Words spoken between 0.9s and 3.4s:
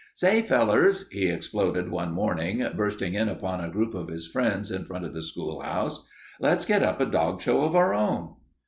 he exploded one morning, bursting in